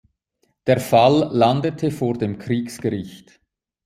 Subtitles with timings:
[0.65, 3.39] Der Fall landete vor dem Kriegsgericht.